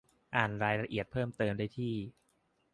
[0.35, 1.93] อ่านรายละเอียดเพิ่มเติมได้ที่